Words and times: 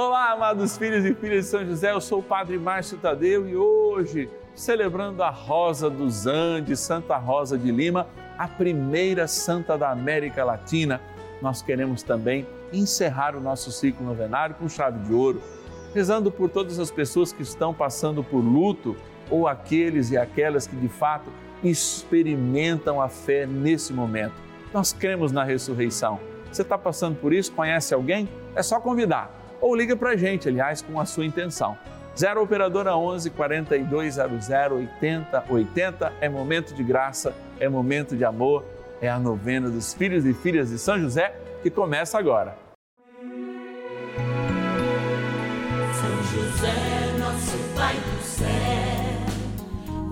Olá, 0.00 0.30
amados 0.30 0.78
filhos 0.78 1.04
e 1.04 1.12
filhas 1.12 1.46
de 1.46 1.50
São 1.50 1.66
José, 1.66 1.90
eu 1.90 2.00
sou 2.00 2.20
o 2.20 2.22
Padre 2.22 2.56
Márcio 2.56 2.96
Tadeu 2.98 3.48
e 3.48 3.56
hoje, 3.56 4.30
celebrando 4.54 5.24
a 5.24 5.28
Rosa 5.28 5.90
dos 5.90 6.24
Andes, 6.24 6.78
Santa 6.78 7.16
Rosa 7.16 7.58
de 7.58 7.72
Lima, 7.72 8.06
a 8.38 8.46
primeira 8.46 9.26
santa 9.26 9.76
da 9.76 9.90
América 9.90 10.44
Latina, 10.44 11.00
nós 11.42 11.62
queremos 11.62 12.04
também 12.04 12.46
encerrar 12.72 13.34
o 13.34 13.40
nosso 13.40 13.72
ciclo 13.72 14.06
novenário 14.06 14.54
com 14.54 14.68
chave 14.68 15.00
de 15.00 15.12
ouro, 15.12 15.42
rezando 15.92 16.30
por 16.30 16.48
todas 16.48 16.78
as 16.78 16.92
pessoas 16.92 17.32
que 17.32 17.42
estão 17.42 17.74
passando 17.74 18.22
por 18.22 18.38
luto 18.38 18.94
ou 19.28 19.48
aqueles 19.48 20.12
e 20.12 20.16
aquelas 20.16 20.64
que 20.64 20.76
de 20.76 20.88
fato 20.88 21.28
experimentam 21.64 23.02
a 23.02 23.08
fé 23.08 23.46
nesse 23.46 23.92
momento. 23.92 24.34
Nós 24.72 24.92
cremos 24.92 25.32
na 25.32 25.42
ressurreição. 25.42 26.20
Você 26.52 26.62
está 26.62 26.78
passando 26.78 27.16
por 27.16 27.32
isso? 27.32 27.50
Conhece 27.50 27.92
alguém? 27.92 28.28
É 28.54 28.62
só 28.62 28.78
convidar 28.78 29.37
ou 29.60 29.74
liga 29.74 29.96
para 29.96 30.10
a 30.10 30.16
gente, 30.16 30.48
aliás, 30.48 30.82
com 30.82 31.00
a 31.00 31.04
sua 31.04 31.24
intenção. 31.24 31.76
0 32.18 32.42
Operadora 32.42 32.96
11 32.96 33.30
4200 33.30 34.18
80 34.72 35.44
80 35.48 36.12
é 36.20 36.28
momento 36.28 36.74
de 36.74 36.82
graça, 36.82 37.32
é 37.60 37.68
momento 37.68 38.16
de 38.16 38.24
amor, 38.24 38.64
é 39.00 39.08
a 39.08 39.20
novena 39.20 39.70
dos 39.70 39.94
filhos 39.94 40.24
e 40.26 40.34
filhas 40.34 40.70
de 40.70 40.78
São 40.78 40.98
José 40.98 41.32
que 41.62 41.70
começa 41.70 42.18
agora. 42.18 42.56
São 45.94 46.22
José, 46.32 47.18
nosso 47.18 47.56
Pai 47.76 47.94
do 47.94 48.22
céu, 48.22 48.46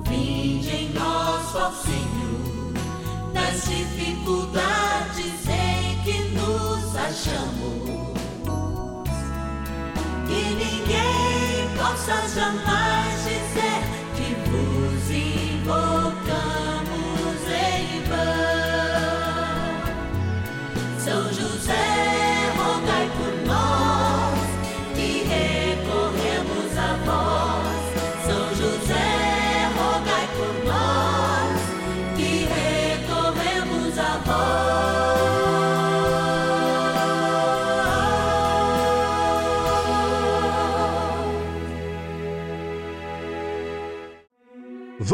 vinde 0.09 0.77
em 0.77 0.93
nós, 0.93 1.57
ó 1.57 1.71
Senhor, 1.73 2.73
nas 3.35 3.65
dificuldades 3.65 5.49
em 5.49 6.05
que 6.05 6.29
nos 6.35 6.97
achamos 6.97 7.56
ninguém 12.07 12.23
possa 12.23 12.29
jamais 12.29 13.16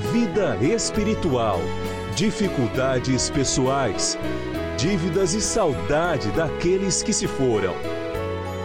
vida 0.00 0.56
espiritual, 0.56 1.58
dificuldades 2.16 3.28
pessoais, 3.28 4.18
dívidas 4.76 5.34
e 5.34 5.40
saudade 5.40 6.30
daqueles 6.32 7.02
que 7.02 7.12
se 7.12 7.28
foram. 7.28 7.74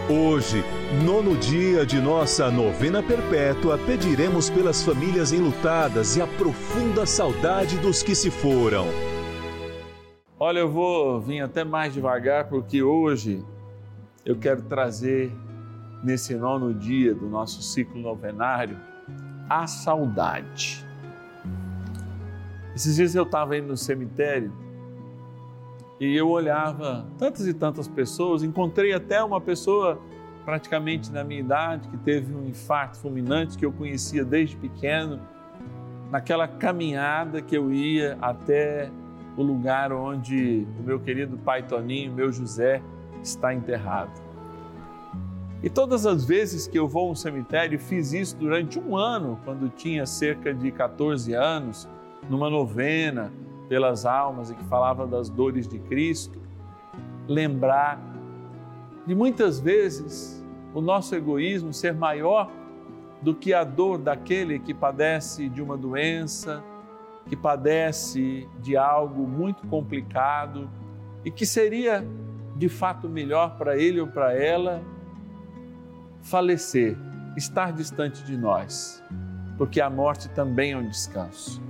Hoje, 0.08 0.64
nono 1.04 1.36
dia 1.36 1.84
de 1.84 2.00
nossa 2.00 2.50
novena 2.50 3.02
perpétua, 3.02 3.76
pediremos 3.76 4.48
pelas 4.48 4.82
famílias 4.82 5.32
enlutadas 5.32 6.16
e 6.16 6.22
a 6.22 6.26
profunda 6.26 7.04
saudade 7.04 7.76
dos 7.78 8.02
que 8.02 8.14
se 8.14 8.30
foram. 8.30 8.86
Olha, 10.38 10.60
eu 10.60 10.70
vou 10.70 11.20
vir 11.20 11.40
até 11.42 11.64
mais 11.64 11.92
devagar 11.92 12.48
porque 12.48 12.82
hoje 12.82 13.44
eu 14.24 14.36
quero 14.36 14.62
trazer, 14.62 15.30
nesse 16.02 16.34
nono 16.34 16.72
dia 16.72 17.14
do 17.14 17.28
nosso 17.28 17.62
ciclo 17.62 18.00
novenário, 18.00 18.78
a 19.48 19.66
saudade. 19.66 20.85
Esses 22.76 22.96
dias 22.96 23.14
eu 23.14 23.22
estava 23.22 23.56
indo 23.56 23.68
no 23.68 23.76
cemitério 23.76 24.52
e 25.98 26.14
eu 26.14 26.28
olhava 26.28 27.06
tantas 27.16 27.46
e 27.46 27.54
tantas 27.54 27.88
pessoas, 27.88 28.42
encontrei 28.42 28.92
até 28.92 29.24
uma 29.24 29.40
pessoa 29.40 29.98
praticamente 30.44 31.10
da 31.10 31.24
minha 31.24 31.40
idade 31.40 31.88
que 31.88 31.96
teve 31.96 32.34
um 32.34 32.46
infarto 32.46 32.98
fulminante 32.98 33.56
que 33.56 33.64
eu 33.64 33.72
conhecia 33.72 34.26
desde 34.26 34.58
pequeno, 34.58 35.18
naquela 36.10 36.46
caminhada 36.46 37.40
que 37.40 37.56
eu 37.56 37.72
ia 37.72 38.18
até 38.20 38.90
o 39.38 39.42
lugar 39.42 39.90
onde 39.90 40.66
o 40.78 40.82
meu 40.82 41.00
querido 41.00 41.38
pai 41.38 41.62
Toninho, 41.62 42.12
meu 42.12 42.30
José, 42.30 42.82
está 43.22 43.54
enterrado. 43.54 44.12
E 45.62 45.70
todas 45.70 46.04
as 46.04 46.26
vezes 46.26 46.68
que 46.68 46.78
eu 46.78 46.86
vou 46.86 47.08
a 47.08 47.12
um 47.12 47.14
cemitério, 47.14 47.78
fiz 47.78 48.12
isso 48.12 48.36
durante 48.36 48.78
um 48.78 48.94
ano, 48.98 49.40
quando 49.46 49.70
tinha 49.70 50.04
cerca 50.04 50.52
de 50.52 50.70
14 50.70 51.32
anos, 51.32 51.88
numa 52.28 52.50
novena 52.50 53.32
pelas 53.68 54.06
almas 54.06 54.50
e 54.50 54.54
que 54.54 54.64
falava 54.64 55.06
das 55.06 55.28
dores 55.28 55.66
de 55.66 55.78
Cristo, 55.78 56.40
lembrar 57.28 58.00
de 59.06 59.14
muitas 59.14 59.60
vezes 59.60 60.44
o 60.74 60.80
nosso 60.80 61.14
egoísmo 61.14 61.72
ser 61.72 61.94
maior 61.94 62.50
do 63.22 63.34
que 63.34 63.54
a 63.54 63.64
dor 63.64 63.98
daquele 63.98 64.58
que 64.58 64.74
padece 64.74 65.48
de 65.48 65.62
uma 65.62 65.76
doença, 65.76 66.62
que 67.26 67.36
padece 67.36 68.48
de 68.60 68.76
algo 68.76 69.26
muito 69.26 69.66
complicado 69.66 70.68
e 71.24 71.30
que 71.30 71.46
seria 71.46 72.06
de 72.56 72.68
fato 72.68 73.08
melhor 73.08 73.56
para 73.56 73.76
ele 73.76 74.00
ou 74.00 74.06
para 74.06 74.34
ela 74.34 74.82
falecer, 76.22 76.96
estar 77.36 77.72
distante 77.72 78.24
de 78.24 78.36
nós, 78.36 79.02
porque 79.58 79.80
a 79.80 79.88
morte 79.88 80.28
também 80.30 80.72
é 80.72 80.76
um 80.76 80.88
descanso. 80.88 81.62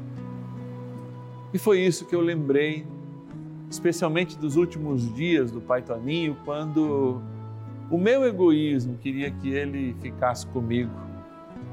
E 1.56 1.58
foi 1.58 1.80
isso 1.80 2.04
que 2.04 2.14
eu 2.14 2.20
lembrei, 2.20 2.86
especialmente 3.70 4.36
dos 4.36 4.56
últimos 4.56 5.10
dias 5.14 5.50
do 5.50 5.58
Pai 5.58 5.80
Toninho, 5.80 6.36
quando 6.44 7.22
o 7.90 7.96
meu 7.96 8.26
egoísmo 8.26 8.98
queria 8.98 9.30
que 9.30 9.48
ele 9.48 9.96
ficasse 10.02 10.46
comigo, 10.48 10.92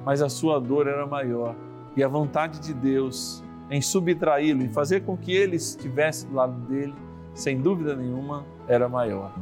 mas 0.06 0.22
a 0.22 0.30
sua 0.30 0.58
dor 0.58 0.88
era 0.88 1.06
maior 1.06 1.54
e 1.98 2.02
a 2.02 2.08
vontade 2.08 2.62
de 2.62 2.74
Deus 2.74 3.44
em 3.70 3.82
subtraí-lo, 3.82 4.64
em 4.64 4.70
fazer 4.70 5.02
com 5.02 5.18
que 5.18 5.34
ele 5.34 5.58
estivesse 5.58 6.28
do 6.28 6.36
lado 6.36 6.58
dele, 6.62 6.96
sem 7.34 7.60
dúvida 7.60 7.94
nenhuma, 7.94 8.46
era 8.70 8.88
maior. 8.88 9.34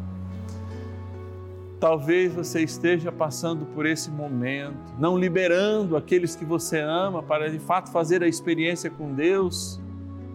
Talvez 1.80 2.34
você 2.34 2.64
esteja 2.64 3.12
passando 3.12 3.64
por 3.76 3.86
esse 3.86 4.10
momento, 4.10 4.96
não 4.98 5.20
liberando 5.20 5.96
aqueles 5.96 6.36
que 6.36 6.46
você 6.46 6.80
ama 6.80 7.22
para 7.22 7.48
de 7.48 7.60
fato 7.60 7.92
fazer 7.92 8.24
a 8.24 8.28
experiência 8.28 8.90
com 8.90 9.14
Deus 9.14 9.80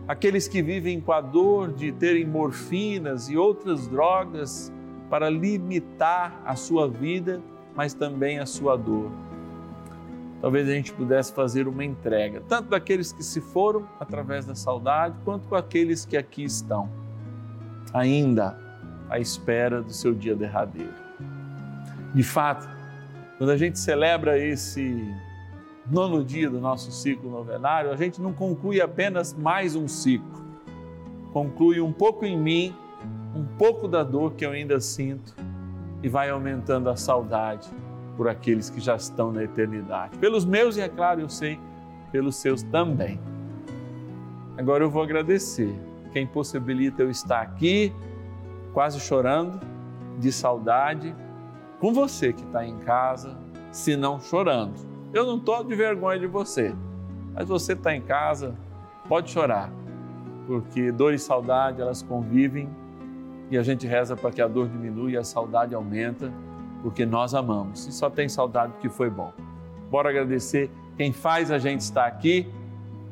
aqueles 0.07 0.47
que 0.47 0.63
vivem 0.63 1.01
com 1.01 1.13
a 1.13 1.21
dor 1.21 1.73
de 1.73 1.93
terem 1.93 2.25
morfinas 2.25 3.29
e 3.29 3.37
outras 3.37 3.89
drogas 3.89 4.73
para 5.11 5.29
limitar 5.29 6.41
a 6.45 6.55
sua 6.57 6.89
vida, 6.89 7.41
mas 7.75 7.95
também 7.95 8.39
a 8.39 8.47
sua 8.47 8.77
dor. 8.77 9.11
Talvez 10.41 10.69
a 10.69 10.73
gente 10.73 10.93
pudesse 10.93 11.33
fazer 11.33 11.67
uma 11.67 11.85
entrega, 11.85 12.43
tanto 12.47 12.69
daqueles 12.69 13.11
que 13.11 13.23
se 13.23 13.41
foram 13.41 13.89
através 13.99 14.45
da 14.45 14.55
saudade, 14.55 15.17
quanto 15.25 15.49
com 15.49 15.55
aqueles 15.55 16.05
que 16.05 16.17
aqui 16.17 16.45
estão, 16.45 16.89
ainda 17.93 18.57
à 19.09 19.19
espera 19.19 19.83
do 19.83 19.93
seu 19.93 20.15
dia 20.15 20.35
derradeiro. 20.35 20.95
De 22.15 22.23
fato, 22.23 22.69
quando 23.39 23.51
a 23.51 23.57
gente 23.57 23.79
celebra 23.79 24.39
esse 24.39 25.13
nono 25.91 26.25
dia 26.25 26.51
do 26.51 26.61
nosso 26.61 26.91
ciclo 26.91 27.31
novenário, 27.31 27.91
a 27.91 27.97
gente 27.97 28.21
não 28.21 28.33
conclui 28.33 28.81
apenas 28.81 29.33
mais 29.35 29.77
um 29.77 29.87
ciclo, 29.87 30.45
conclui 31.33 31.81
um 31.81 31.93
pouco 31.93 32.25
em 32.25 32.37
mim, 32.37 32.75
um 33.35 33.45
pouco 33.57 33.87
da 33.87 34.03
dor 34.03 34.33
que 34.33 34.45
eu 34.45 34.51
ainda 34.51 34.81
sinto 34.81 35.35
e 36.03 36.09
vai 36.09 36.31
aumentando 36.31 36.89
a 36.89 36.97
saudade 36.97 37.69
por 38.17 38.29
aqueles 38.29 38.71
que 38.71 38.81
já 38.81 38.97
estão 38.97 39.31
na 39.31 39.45
eternidade. 39.45 40.19
Pelos 40.19 40.45
meus, 40.45 40.77
e 40.77 40.81
é 40.81 40.89
claro, 40.89 41.21
eu 41.21 41.29
sei, 41.29 41.61
pelos 42.11 42.37
seus 42.37 42.63
também. 42.63 43.21
Agora 44.57 44.83
eu 44.83 44.91
vou 44.91 45.03
agradecer 45.03 45.75
quem 46.13 46.27
possibilita 46.27 47.03
eu 47.03 47.11
estar 47.11 47.43
aqui, 47.43 47.93
quase 48.73 48.99
chorando, 48.99 49.61
de 50.19 50.33
saudade, 50.33 51.15
com 51.79 51.93
você 51.93 52.33
que 52.33 52.43
está 52.43 52.67
em 52.67 52.79
casa 52.79 53.37
se 53.71 53.97
não 53.97 54.19
chorando. 54.19 54.96
Eu 55.13 55.27
não 55.27 55.37
estou 55.37 55.63
de 55.65 55.75
vergonha 55.75 56.19
de 56.19 56.27
você, 56.27 56.75
mas 57.35 57.49
você 57.49 57.73
está 57.73 57.95
em 57.95 58.01
casa, 58.01 58.55
pode 59.09 59.31
chorar, 59.31 59.71
porque 60.47 60.91
dor 60.91 61.15
e 61.15 61.19
saudade 61.19 61.81
elas 61.81 62.03
convivem 62.03 62.69
e 63.51 63.57
a 63.57 63.63
gente 63.63 63.87
reza 63.87 64.17
para 64.17 64.31
que 64.31 64.43
a 64.43 64.49
dor 64.49 64.69
diminua 64.69 65.11
e 65.11 65.17
a 65.17 65.25
saudade 65.25 65.75
aumenta, 65.75 66.33
porque 66.83 67.07
nós 67.07 67.35
amamos 67.35 67.87
e 67.87 67.93
só 67.93 68.11
tem 68.11 68.29
saudade 68.29 68.73
que 68.81 68.89
foi 68.89 69.09
bom. 69.09 69.33
Bora 69.91 70.11
agradecer 70.11 70.71
quem 70.97 71.13
faz 71.13 71.51
a 71.51 71.59
gente 71.59 71.81
estar 71.81 72.07
aqui, 72.07 72.49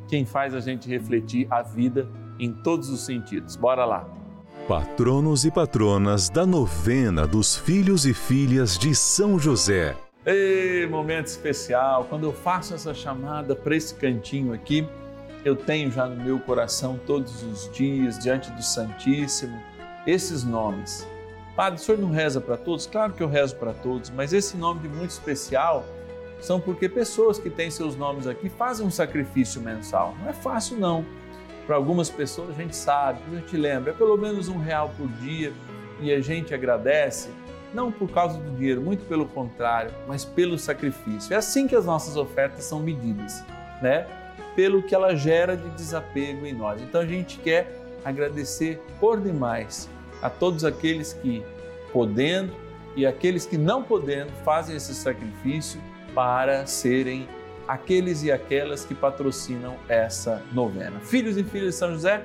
quem 0.08 0.24
faz 0.24 0.54
a 0.54 0.60
gente 0.60 0.88
refletir 0.88 1.46
a 1.50 1.62
vida 1.62 2.08
em 2.38 2.52
todos 2.52 2.88
os 2.90 3.04
sentidos. 3.04 3.56
Bora 3.56 3.84
lá. 3.84 4.04
Patronos 4.66 5.44
e 5.44 5.50
patronas 5.50 6.28
da 6.28 6.46
novena 6.46 7.26
dos 7.26 7.56
filhos 7.56 8.06
e 8.06 8.14
filhas 8.14 8.78
de 8.78 8.94
São 8.94 9.38
José. 9.38 9.94
Ei, 10.26 10.86
momento 10.86 11.26
especial. 11.26 12.06
Quando 12.08 12.24
eu 12.24 12.32
faço 12.32 12.72
essa 12.72 12.94
chamada 12.94 13.54
para 13.54 13.76
esse 13.76 13.94
cantinho 13.94 14.54
aqui, 14.54 14.88
eu 15.44 15.54
tenho 15.54 15.90
já 15.90 16.06
no 16.06 16.16
meu 16.16 16.40
coração 16.40 16.98
todos 17.06 17.42
os 17.42 17.70
dias, 17.70 18.18
diante 18.18 18.50
do 18.52 18.62
Santíssimo, 18.62 19.62
esses 20.06 20.42
nomes. 20.42 21.06
Padre, 21.54 21.78
o 21.78 21.82
senhor 21.82 21.98
não 21.98 22.10
reza 22.10 22.40
para 22.40 22.56
todos? 22.56 22.86
Claro 22.86 23.12
que 23.12 23.22
eu 23.22 23.28
rezo 23.28 23.56
para 23.56 23.74
todos, 23.74 24.08
mas 24.08 24.32
esse 24.32 24.56
nome 24.56 24.80
de 24.80 24.88
muito 24.88 25.10
especial 25.10 25.84
são 26.40 26.58
porque 26.58 26.88
pessoas 26.88 27.38
que 27.38 27.50
têm 27.50 27.70
seus 27.70 27.94
nomes 27.94 28.26
aqui 28.26 28.48
fazem 28.48 28.86
um 28.86 28.90
sacrifício 28.90 29.60
mensal. 29.60 30.14
Não 30.22 30.30
é 30.30 30.32
fácil, 30.32 30.78
não. 30.78 31.04
Para 31.66 31.76
algumas 31.76 32.08
pessoas 32.08 32.48
a 32.48 32.54
gente 32.54 32.74
sabe, 32.74 33.20
a 33.30 33.34
gente 33.36 33.58
lembra, 33.58 33.90
é 33.90 33.94
pelo 33.94 34.16
menos 34.16 34.48
um 34.48 34.56
real 34.56 34.90
por 34.96 35.06
dia 35.20 35.52
e 36.00 36.10
a 36.10 36.20
gente 36.20 36.54
agradece, 36.54 37.28
não 37.74 37.90
por 37.90 38.08
causa 38.10 38.38
do 38.38 38.56
dinheiro, 38.56 38.80
muito 38.80 39.04
pelo 39.06 39.26
contrário, 39.26 39.90
mas 40.06 40.24
pelo 40.24 40.58
sacrifício. 40.58 41.34
É 41.34 41.36
assim 41.36 41.66
que 41.66 41.74
as 41.74 41.84
nossas 41.84 42.16
ofertas 42.16 42.64
são 42.64 42.80
medidas, 42.80 43.42
né? 43.82 44.06
Pelo 44.54 44.82
que 44.82 44.94
ela 44.94 45.14
gera 45.14 45.56
de 45.56 45.68
desapego 45.70 46.46
em 46.46 46.52
nós. 46.52 46.80
Então 46.80 47.00
a 47.00 47.06
gente 47.06 47.38
quer 47.38 47.80
agradecer 48.04 48.80
por 49.00 49.20
demais 49.20 49.88
a 50.22 50.30
todos 50.30 50.64
aqueles 50.64 51.12
que, 51.12 51.42
podendo 51.92 52.52
e 52.96 53.04
aqueles 53.04 53.44
que 53.44 53.58
não 53.58 53.82
podendo, 53.82 54.30
fazem 54.44 54.76
esse 54.76 54.94
sacrifício 54.94 55.80
para 56.14 56.64
serem 56.66 57.28
aqueles 57.66 58.22
e 58.22 58.30
aquelas 58.30 58.84
que 58.84 58.94
patrocinam 58.94 59.76
essa 59.88 60.42
novena. 60.52 61.00
Filhos 61.00 61.36
e 61.36 61.42
filhas 61.42 61.74
de 61.74 61.78
São 61.78 61.90
José, 61.90 62.22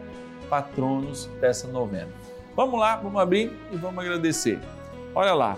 patronos 0.50 1.26
dessa 1.40 1.68
novena. 1.68 2.10
Vamos 2.56 2.80
lá, 2.80 2.98
vamos 2.98 3.20
abrir 3.20 3.52
e 3.72 3.78
vamos 3.78 4.04
agradecer. 4.04 4.60
Olha 5.16 5.34
lá, 5.34 5.58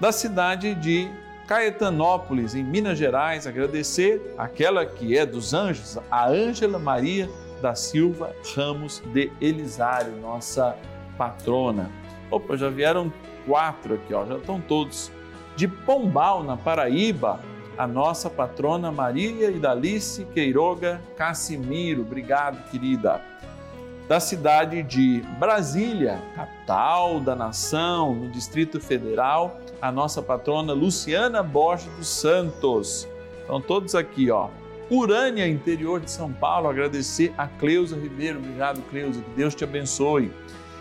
da 0.00 0.12
cidade 0.12 0.74
de 0.76 1.10
Caetanópolis, 1.46 2.54
em 2.54 2.62
Minas 2.62 2.96
Gerais, 2.96 3.46
agradecer 3.46 4.34
aquela 4.38 4.86
que 4.86 5.18
é 5.18 5.26
dos 5.26 5.52
anjos, 5.52 5.98
a 6.10 6.28
Ângela 6.28 6.78
Maria 6.78 7.28
da 7.60 7.74
Silva 7.74 8.34
Ramos 8.54 9.02
de 9.12 9.30
Elisário, 9.40 10.16
nossa 10.16 10.76
patrona. 11.18 11.90
Opa, 12.30 12.56
já 12.56 12.70
vieram 12.70 13.12
quatro 13.46 13.94
aqui, 13.94 14.14
ó, 14.14 14.24
já 14.24 14.36
estão 14.36 14.60
todos. 14.60 15.10
De 15.56 15.66
Pombal, 15.66 16.44
na 16.44 16.56
Paraíba, 16.56 17.40
a 17.76 17.86
nossa 17.86 18.30
patrona 18.30 18.92
Maria 18.92 19.50
Idalice 19.50 20.24
Queiroga 20.26 21.00
Cassimiro. 21.16 22.02
Obrigado, 22.02 22.62
querida. 22.70 23.20
Da 24.10 24.18
cidade 24.18 24.82
de 24.82 25.22
Brasília, 25.38 26.20
capital 26.34 27.20
da 27.20 27.36
nação, 27.36 28.12
no 28.12 28.28
Distrito 28.28 28.80
Federal, 28.80 29.60
a 29.80 29.92
nossa 29.92 30.20
patrona 30.20 30.72
Luciana 30.72 31.44
Borges 31.44 31.86
dos 31.96 32.08
Santos. 32.08 33.06
Estão 33.42 33.60
todos 33.60 33.94
aqui, 33.94 34.28
ó. 34.28 34.48
Urânia, 34.90 35.46
interior 35.46 36.00
de 36.00 36.10
São 36.10 36.32
Paulo, 36.32 36.68
agradecer 36.68 37.32
a 37.38 37.46
Cleusa 37.46 37.94
Ribeiro. 37.94 38.40
Obrigado, 38.40 38.82
Cleusa, 38.90 39.22
que 39.22 39.30
Deus 39.30 39.54
te 39.54 39.62
abençoe. 39.62 40.32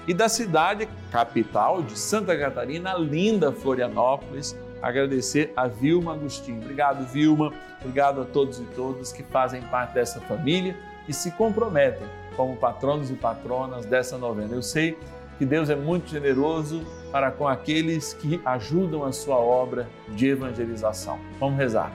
E 0.08 0.14
da 0.16 0.28
cidade 0.28 0.90
capital 1.12 1.84
de 1.84 2.00
Santa 2.00 2.36
Catarina, 2.36 2.96
linda 2.96 3.52
Florianópolis, 3.52 4.58
agradecer 4.82 5.54
a 5.56 5.68
Vilma 5.68 6.14
Agostinho. 6.14 6.64
Obrigado, 6.64 7.06
Vilma. 7.06 7.54
Obrigado 7.80 8.22
a 8.22 8.26
todos 8.26 8.58
e 8.58 8.64
todas 8.76 9.14
que 9.14 9.22
fazem 9.22 9.62
parte 9.62 9.94
dessa 9.94 10.20
família 10.22 10.76
e 11.08 11.14
se 11.14 11.30
comprometem 11.30 12.08
como 12.40 12.56
patronos 12.56 13.12
e 13.12 13.16
patronas 13.16 13.86
dessa 13.86 14.18
novena. 14.18 14.56
Eu 14.56 14.64
sei 14.64 14.98
que 15.38 15.46
Deus 15.46 15.70
é 15.70 15.76
muito 15.76 16.10
generoso 16.10 16.86
para 17.12 17.32
com 17.32 17.46
aqueles 17.46 18.14
que 18.14 18.40
ajudam 18.46 19.04
a 19.04 19.12
sua 19.12 19.36
obra 19.36 19.90
de 20.08 20.28
evangelização. 20.28 21.20
Vamos 21.38 21.58
rezar. 21.58 21.92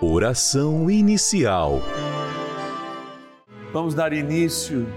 Oração 0.00 0.90
inicial. 0.90 1.80
Vamos 3.72 3.94
dar 3.94 4.12
início 4.12 4.88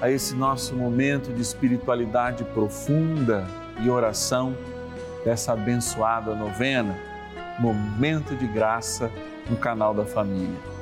a 0.00 0.08
esse 0.08 0.36
nosso 0.36 0.76
momento 0.76 1.32
de 1.32 1.42
espiritualidade 1.42 2.44
profunda 2.44 3.44
e 3.80 3.90
oração 3.90 4.56
dessa 5.24 5.54
abençoada 5.54 6.36
novena, 6.36 6.96
Momento 7.58 8.36
de 8.36 8.46
Graça 8.46 9.10
no 9.50 9.56
canal 9.56 9.92
da 9.92 10.04
Família. 10.04 10.81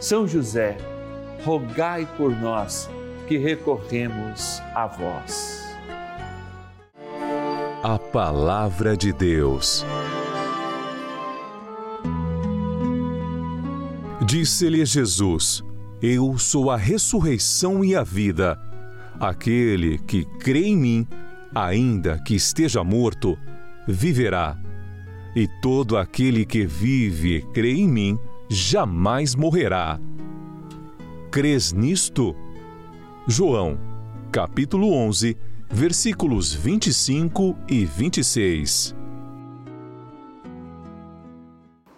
São 0.00 0.28
José, 0.28 0.78
rogai 1.44 2.06
por 2.16 2.30
nós 2.30 2.88
que 3.26 3.36
recorremos 3.36 4.60
a 4.72 4.86
vós. 4.86 5.76
A 7.82 7.98
Palavra 7.98 8.96
de 8.96 9.12
Deus. 9.12 9.84
Disse-lhe 14.24 14.84
Jesus: 14.86 15.64
Eu 16.00 16.38
sou 16.38 16.70
a 16.70 16.76
ressurreição 16.76 17.84
e 17.84 17.96
a 17.96 18.04
vida. 18.04 18.56
Aquele 19.18 19.98
que 19.98 20.24
crê 20.38 20.66
em 20.66 20.76
mim, 20.76 21.08
ainda 21.52 22.20
que 22.20 22.36
esteja 22.36 22.84
morto, 22.84 23.36
viverá. 23.86 24.56
E 25.34 25.48
todo 25.60 25.96
aquele 25.96 26.44
que 26.44 26.64
vive 26.64 27.38
e 27.38 27.42
crê 27.52 27.72
em 27.72 27.88
mim, 27.88 28.18
jamais 28.48 29.34
morrerá. 29.34 30.00
Crês 31.30 31.72
nisto? 31.72 32.34
João, 33.26 33.78
capítulo 34.32 34.92
11, 34.92 35.36
versículos 35.70 36.54
25 36.54 37.54
e 37.68 37.84
26. 37.84 38.96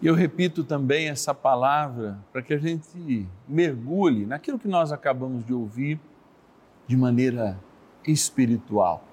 E 0.02 0.06
eu 0.06 0.14
repito 0.14 0.64
também 0.64 1.08
essa 1.08 1.32
palavra 1.32 2.18
para 2.32 2.42
que 2.42 2.54
a 2.54 2.58
gente 2.58 3.28
mergulhe 3.46 4.26
naquilo 4.26 4.58
que 4.58 4.66
nós 4.66 4.90
acabamos 4.90 5.44
de 5.44 5.52
ouvir 5.52 6.00
de 6.86 6.96
maneira 6.96 7.60
espiritual. 8.06 9.04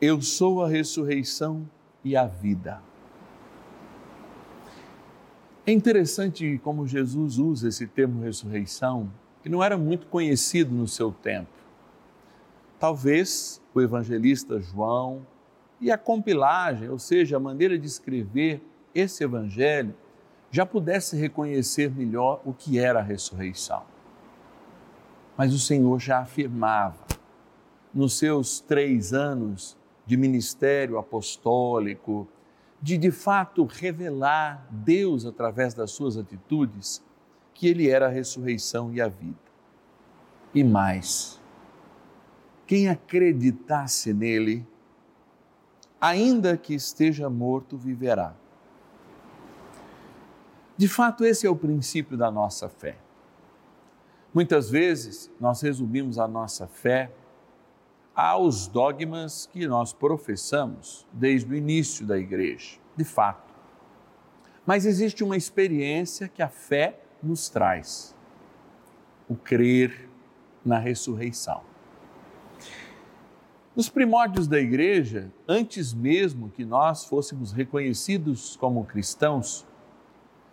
Eu 0.00 0.20
sou 0.20 0.64
a 0.64 0.68
ressurreição 0.68 1.68
e 2.02 2.16
a 2.16 2.26
vida. 2.26 2.80
É 5.68 5.72
interessante 5.72 6.60
como 6.62 6.86
Jesus 6.86 7.38
usa 7.38 7.66
esse 7.66 7.88
termo 7.88 8.22
ressurreição, 8.22 9.10
que 9.42 9.48
não 9.48 9.64
era 9.64 9.76
muito 9.76 10.06
conhecido 10.06 10.72
no 10.72 10.86
seu 10.86 11.10
tempo. 11.10 11.50
Talvez 12.78 13.60
o 13.74 13.80
evangelista 13.80 14.60
João 14.60 15.26
e 15.80 15.90
a 15.90 15.98
compilagem, 15.98 16.88
ou 16.88 17.00
seja, 17.00 17.36
a 17.36 17.40
maneira 17.40 17.76
de 17.76 17.84
escrever 17.84 18.62
esse 18.94 19.24
evangelho, 19.24 19.92
já 20.52 20.64
pudesse 20.64 21.16
reconhecer 21.16 21.90
melhor 21.90 22.40
o 22.44 22.52
que 22.52 22.78
era 22.78 23.00
a 23.00 23.02
ressurreição. 23.02 23.82
Mas 25.36 25.52
o 25.52 25.58
Senhor 25.58 25.98
já 25.98 26.20
afirmava, 26.20 27.04
nos 27.92 28.16
seus 28.16 28.60
três 28.60 29.12
anos 29.12 29.76
de 30.06 30.16
ministério 30.16 30.96
apostólico, 30.96 32.28
de 32.80 32.98
de 32.98 33.10
fato 33.10 33.64
revelar 33.64 34.66
Deus 34.70 35.24
através 35.24 35.74
das 35.74 35.90
suas 35.90 36.16
atitudes, 36.16 37.02
que 37.54 37.66
Ele 37.66 37.88
era 37.88 38.06
a 38.06 38.10
ressurreição 38.10 38.92
e 38.92 39.00
a 39.00 39.08
vida. 39.08 39.34
E 40.54 40.62
mais, 40.62 41.40
quem 42.66 42.88
acreditasse 42.88 44.12
nele, 44.12 44.66
ainda 46.00 46.56
que 46.56 46.74
esteja 46.74 47.30
morto, 47.30 47.76
viverá. 47.76 48.34
De 50.76 50.88
fato, 50.88 51.24
esse 51.24 51.46
é 51.46 51.50
o 51.50 51.56
princípio 51.56 52.16
da 52.16 52.30
nossa 52.30 52.68
fé. 52.68 52.98
Muitas 54.32 54.68
vezes 54.68 55.30
nós 55.40 55.62
resumimos 55.62 56.18
a 56.18 56.28
nossa 56.28 56.66
fé 56.66 57.10
aos 58.16 58.66
dogmas 58.66 59.46
que 59.52 59.68
nós 59.68 59.92
professamos 59.92 61.06
desde 61.12 61.52
o 61.52 61.54
início 61.54 62.06
da 62.06 62.16
igreja, 62.16 62.78
de 62.96 63.04
fato. 63.04 63.54
Mas 64.64 64.86
existe 64.86 65.22
uma 65.22 65.36
experiência 65.36 66.26
que 66.26 66.42
a 66.42 66.48
fé 66.48 66.98
nos 67.22 67.50
traz: 67.50 68.16
o 69.28 69.36
crer 69.36 70.08
na 70.64 70.78
ressurreição. 70.78 71.62
Nos 73.76 73.90
primórdios 73.90 74.48
da 74.48 74.58
igreja, 74.58 75.30
antes 75.46 75.92
mesmo 75.92 76.48
que 76.48 76.64
nós 76.64 77.04
fôssemos 77.04 77.52
reconhecidos 77.52 78.56
como 78.56 78.86
cristãos, 78.86 79.66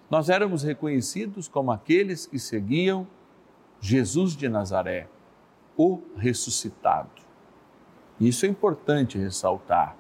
nós 0.10 0.30
éramos 0.30 0.62
reconhecidos 0.62 1.48
como 1.48 1.72
aqueles 1.72 2.26
que 2.26 2.38
seguiam 2.38 3.08
Jesus 3.80 4.36
de 4.36 4.50
Nazaré, 4.50 5.08
o 5.78 6.02
ressuscitado. 6.18 7.23
Isso 8.28 8.46
é 8.46 8.50
importante 8.50 9.18
ressaltar. 9.18 9.98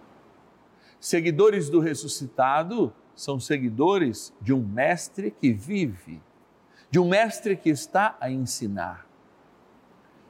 Seguidores 0.97 1.69
do 1.69 1.81
ressuscitado 1.81 2.93
são 3.13 3.37
seguidores 3.37 4.33
de 4.39 4.53
um 4.53 4.65
mestre 4.65 5.29
que 5.29 5.51
vive, 5.51 6.21
de 6.89 6.99
um 6.99 7.09
mestre 7.09 7.57
que 7.57 7.69
está 7.69 8.15
a 8.21 8.31
ensinar. 8.31 9.05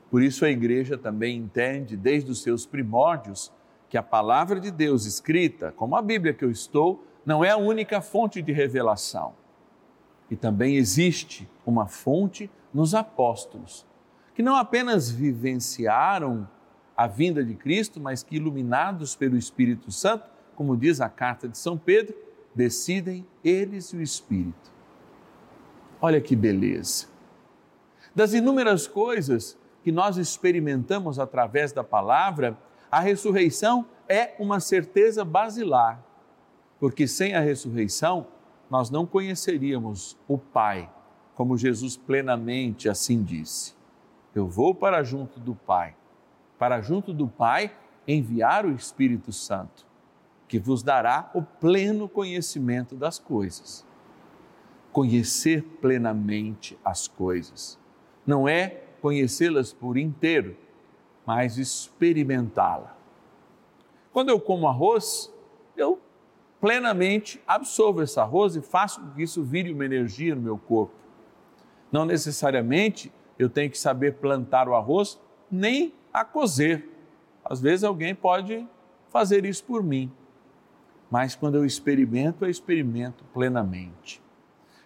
Por 0.09 0.23
isso 0.23 0.43
a 0.43 0.50
igreja 0.50 0.97
também 0.97 1.38
entende, 1.38 1.95
desde 1.95 2.31
os 2.31 2.41
seus 2.41 2.65
primórdios, 2.65 3.53
que 3.88 3.97
a 3.97 4.01
palavra 4.01 4.59
de 4.59 4.71
Deus 4.71 5.05
escrita, 5.05 5.71
como 5.71 5.95
a 5.95 6.01
Bíblia 6.01 6.33
que 6.33 6.43
eu 6.43 6.50
estou, 6.50 7.05
não 7.23 7.45
é 7.45 7.51
a 7.51 7.57
única 7.57 8.01
fonte 8.01 8.41
de 8.41 8.51
revelação. 8.51 9.35
E 10.31 10.35
também 10.35 10.77
existe 10.77 11.47
uma 11.63 11.85
fonte 11.85 12.50
nos 12.73 12.95
apóstolos, 12.95 13.85
que 14.33 14.41
não 14.41 14.55
apenas 14.55 15.12
vivenciaram 15.12 16.50
a 16.95 17.07
vinda 17.07 17.43
de 17.43 17.55
Cristo, 17.55 18.00
mas 18.00 18.23
que, 18.23 18.35
iluminados 18.35 19.15
pelo 19.15 19.38
Espírito 19.38 19.91
Santo, 19.91 20.29
como 20.55 20.77
diz 20.77 21.01
a 21.01 21.09
carta 21.09 21.47
de 21.47 21.57
São 21.57 21.77
Pedro, 21.77 22.15
decidem 22.53 23.25
eles 23.43 23.89
e 23.89 23.97
o 23.97 24.01
Espírito. 24.01 24.71
Olha 26.00 26.21
que 26.21 26.35
beleza! 26.35 27.07
Das 28.13 28.33
inúmeras 28.33 28.88
coisas 28.88 29.57
que 29.83 29.91
nós 29.91 30.17
experimentamos 30.17 31.17
através 31.17 31.71
da 31.71 31.83
palavra, 31.83 32.57
a 32.91 33.00
ressurreição 33.00 33.85
é 34.07 34.35
uma 34.38 34.59
certeza 34.59 35.25
basilar, 35.25 36.03
porque 36.79 37.07
sem 37.07 37.33
a 37.33 37.39
ressurreição 37.39 38.27
nós 38.69 38.89
não 38.89 39.05
conheceríamos 39.05 40.17
o 40.27 40.38
Pai, 40.38 40.89
como 41.35 41.57
Jesus 41.57 41.97
plenamente 41.97 42.88
assim 42.88 43.23
disse. 43.23 43.73
Eu 44.35 44.47
vou 44.47 44.73
para 44.75 45.03
junto 45.03 45.39
do 45.39 45.55
Pai, 45.55 45.95
para 46.63 46.79
junto 46.79 47.13
do 47.13 47.27
Pai 47.27 47.75
enviar 48.08 48.65
o 48.65 48.72
Espírito 48.72 49.34
Santo, 49.34 49.86
que 50.48 50.58
vos 50.58 50.82
dará 50.82 51.29
o 51.34 51.41
pleno 51.41 52.08
conhecimento 52.08 52.96
das 52.96 53.20
coisas. 53.20 53.86
Conhecer 54.89 55.62
plenamente 55.82 56.79
as 56.82 57.05
coisas 57.05 57.77
não 58.25 58.48
é 58.48 58.84
conhecê-las 59.01 59.74
por 59.74 59.98
inteiro, 59.98 60.55
mas 61.25 61.58
experimentá-la. 61.58 62.96
Quando 64.13 64.29
eu 64.29 64.39
como 64.39 64.65
arroz, 64.65 65.29
eu 65.75 66.00
plenamente 66.62 67.43
absorvo 67.46 68.01
esse 68.01 68.17
arroz 68.22 68.55
e 68.55 68.62
faço 68.62 69.01
com 69.01 69.12
que 69.12 69.24
isso 69.24 69.43
vire 69.43 69.74
uma 69.74 69.84
energia 69.84 70.34
no 70.34 70.41
meu 70.41 70.58
corpo. 70.58 70.93
Não 71.91 72.05
necessariamente 72.05 73.12
eu 73.38 73.50
tenho 73.50 73.70
que 73.70 73.77
saber 73.77 74.13
plantar 74.13 74.70
o 74.70 74.75
arroz, 74.75 75.20
nem 75.51 75.93
a 76.13 76.24
cozer. 76.24 76.88
Às 77.43 77.60
vezes 77.60 77.84
alguém 77.84 78.13
pode 78.13 78.67
fazer 79.10 79.46
isso 79.46 79.63
por 79.63 79.84
mim. 79.84 80.12
Mas 81.10 81.36
quando 81.36 81.55
eu 81.55 81.65
experimento, 81.65 82.46
eu 82.46 82.50
experimento 82.50 83.24
plenamente. 83.34 84.22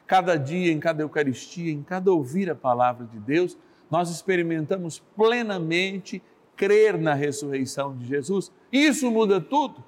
Cada 0.05 0.37
dia, 0.37 0.71
em 0.71 0.79
cada 0.79 1.03
Eucaristia, 1.03 1.71
em 1.71 1.83
cada 1.83 2.11
ouvir 2.11 2.49
a 2.49 2.55
palavra 2.55 3.05
de 3.05 3.19
Deus, 3.19 3.57
nós 3.91 4.09
experimentamos 4.09 4.99
plenamente 5.15 6.21
crer 6.55 6.97
na 6.97 7.13
ressurreição 7.13 7.95
de 7.95 8.05
Jesus. 8.05 8.51
Isso 8.71 9.11
muda 9.11 9.39
tudo, 9.39 9.83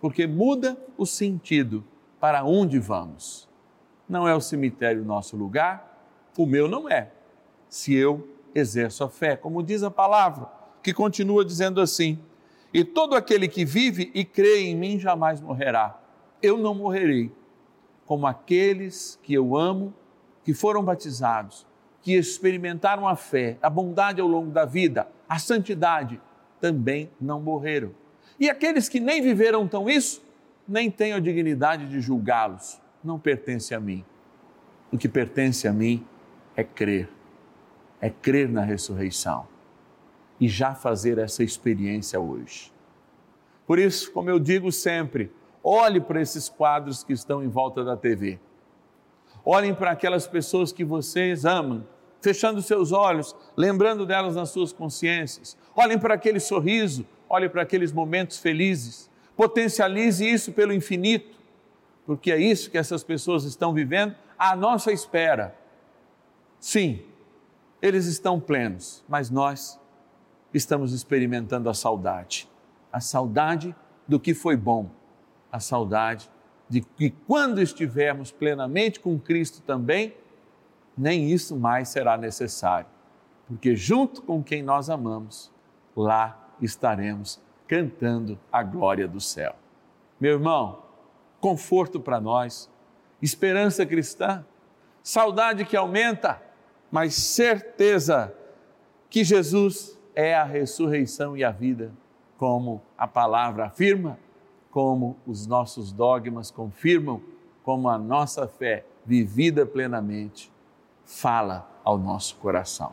porque 0.00 0.26
muda 0.26 0.78
o 0.96 1.04
sentido 1.04 1.84
para 2.18 2.44
onde 2.44 2.78
vamos. 2.78 3.48
Não 4.08 4.26
é 4.26 4.34
o 4.34 4.40
cemitério 4.40 5.02
o 5.02 5.04
nosso 5.04 5.36
lugar, 5.36 5.90
o 6.36 6.46
meu 6.46 6.66
não 6.66 6.88
é, 6.88 7.12
se 7.68 7.94
eu 7.94 8.26
exerço 8.54 9.04
a 9.04 9.08
fé, 9.08 9.36
como 9.36 9.62
diz 9.62 9.82
a 9.82 9.90
palavra, 9.90 10.48
que 10.82 10.92
continua 10.92 11.44
dizendo 11.44 11.80
assim: 11.80 12.18
E 12.72 12.84
todo 12.84 13.14
aquele 13.14 13.48
que 13.48 13.64
vive 13.64 14.10
e 14.14 14.24
crê 14.24 14.60
em 14.60 14.76
mim 14.76 14.98
jamais 14.98 15.40
morrerá. 15.40 15.98
Eu 16.42 16.56
não 16.56 16.74
morrerei, 16.74 17.30
como 18.06 18.26
aqueles 18.26 19.18
que 19.22 19.34
eu 19.34 19.56
amo, 19.56 19.94
que 20.44 20.54
foram 20.54 20.82
batizados 20.82 21.66
que 22.02 22.14
experimentaram 22.14 23.06
a 23.06 23.14
fé, 23.14 23.58
a 23.60 23.68
bondade 23.68 24.20
ao 24.20 24.26
longo 24.26 24.50
da 24.50 24.64
vida, 24.64 25.06
a 25.28 25.38
santidade, 25.38 26.20
também 26.60 27.10
não 27.20 27.40
morreram. 27.40 27.90
E 28.38 28.48
aqueles 28.48 28.88
que 28.88 29.00
nem 29.00 29.20
viveram 29.20 29.68
tão 29.68 29.88
isso, 29.88 30.22
nem 30.66 30.90
tenho 30.90 31.16
a 31.16 31.20
dignidade 31.20 31.88
de 31.88 32.00
julgá-los, 32.00 32.80
não 33.04 33.18
pertence 33.18 33.74
a 33.74 33.80
mim. 33.80 34.04
O 34.90 34.98
que 34.98 35.08
pertence 35.08 35.68
a 35.68 35.72
mim 35.72 36.06
é 36.56 36.64
crer, 36.64 37.08
é 38.00 38.08
crer 38.08 38.48
na 38.48 38.62
ressurreição 38.62 39.46
e 40.40 40.48
já 40.48 40.74
fazer 40.74 41.18
essa 41.18 41.44
experiência 41.44 42.18
hoje. 42.18 42.72
Por 43.66 43.78
isso, 43.78 44.10
como 44.12 44.30
eu 44.30 44.38
digo 44.38 44.72
sempre, 44.72 45.30
olhe 45.62 46.00
para 46.00 46.20
esses 46.20 46.48
quadros 46.48 47.04
que 47.04 47.12
estão 47.12 47.44
em 47.44 47.48
volta 47.48 47.84
da 47.84 47.96
TV 47.96 48.40
Olhem 49.44 49.74
para 49.74 49.92
aquelas 49.92 50.26
pessoas 50.26 50.72
que 50.72 50.84
vocês 50.84 51.44
amam, 51.44 51.86
fechando 52.20 52.60
seus 52.60 52.92
olhos, 52.92 53.34
lembrando 53.56 54.04
delas 54.04 54.36
nas 54.36 54.50
suas 54.50 54.72
consciências. 54.72 55.56
Olhem 55.74 55.98
para 55.98 56.14
aquele 56.14 56.38
sorriso, 56.38 57.06
olhem 57.28 57.48
para 57.48 57.62
aqueles 57.62 57.92
momentos 57.92 58.38
felizes. 58.38 59.10
Potencialize 59.36 60.28
isso 60.28 60.52
pelo 60.52 60.72
infinito, 60.72 61.38
porque 62.04 62.30
é 62.30 62.38
isso 62.38 62.70
que 62.70 62.76
essas 62.76 63.02
pessoas 63.02 63.44
estão 63.44 63.72
vivendo 63.72 64.14
à 64.38 64.54
nossa 64.54 64.92
espera. 64.92 65.56
Sim, 66.58 67.02
eles 67.80 68.04
estão 68.04 68.38
plenos, 68.38 69.02
mas 69.08 69.30
nós 69.30 69.80
estamos 70.52 70.92
experimentando 70.92 71.68
a 71.68 71.74
saudade. 71.74 72.48
A 72.92 73.00
saudade 73.00 73.74
do 74.06 74.18
que 74.18 74.34
foi 74.34 74.56
bom, 74.56 74.90
a 75.50 75.60
saudade 75.60 76.30
de 76.68 76.80
que 76.80 77.10
quando 77.10 77.60
estivermos 77.60 78.30
plenamente 78.30 79.00
com 79.00 79.18
Cristo 79.18 79.62
também, 79.62 80.14
nem 80.96 81.30
isso 81.30 81.56
mais 81.56 81.88
será 81.88 82.16
necessário, 82.16 82.86
porque 83.46 83.74
junto 83.74 84.22
com 84.22 84.42
quem 84.42 84.62
nós 84.62 84.90
amamos, 84.90 85.50
lá 85.96 86.54
estaremos 86.60 87.40
cantando 87.66 88.38
a 88.52 88.62
glória 88.62 89.08
do 89.08 89.20
céu. 89.20 89.54
Meu 90.20 90.32
irmão, 90.32 90.82
conforto 91.40 91.98
para 91.98 92.20
nós, 92.20 92.70
esperança 93.22 93.86
cristã, 93.86 94.44
saudade 95.02 95.64
que 95.64 95.76
aumenta 95.76 96.40
mas 96.90 97.14
certeza 97.14 98.34
que 99.08 99.22
Jesus 99.22 99.98
é 100.14 100.34
a 100.34 100.44
ressurreição 100.44 101.36
e 101.36 101.44
a 101.44 101.50
vida, 101.50 101.92
como 102.36 102.82
a 102.96 103.06
palavra 103.06 103.66
afirma, 103.66 104.18
como 104.70 105.16
os 105.26 105.46
nossos 105.46 105.92
dogmas 105.92 106.50
confirmam, 106.50 107.20
como 107.62 107.88
a 107.88 107.98
nossa 107.98 108.46
fé 108.46 108.84
vivida 109.04 109.66
plenamente 109.66 110.50
fala 111.04 111.68
ao 111.84 111.98
nosso 111.98 112.36
coração. 112.36 112.92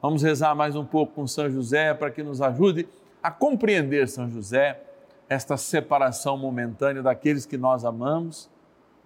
Vamos 0.00 0.22
rezar 0.22 0.54
mais 0.54 0.74
um 0.74 0.84
pouco 0.84 1.14
com 1.14 1.26
São 1.26 1.48
José 1.48 1.94
para 1.94 2.10
que 2.10 2.22
nos 2.22 2.42
ajude 2.42 2.88
a 3.22 3.30
compreender, 3.30 4.08
São 4.08 4.28
José, 4.28 4.82
esta 5.28 5.56
separação 5.56 6.36
momentânea 6.36 7.02
daqueles 7.02 7.46
que 7.46 7.56
nós 7.56 7.84
amamos, 7.84 8.50